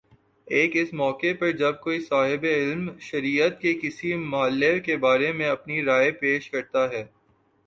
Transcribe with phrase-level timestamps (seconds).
[0.47, 5.49] ایک اس موقع پر جب کوئی صاحبِ علم شریعت کے کسی مئلے کے بارے میں
[5.49, 7.05] اپنی رائے پیش کرتا ہے